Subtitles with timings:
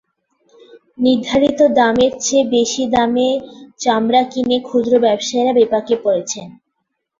[0.97, 3.29] নির্ধারিত দামের চেয়ে বেশি দামে
[3.79, 6.47] চামড়া কিনে ক্ষুদ্র ব্যবসায়ীরা বিপাকে পড়েছেন।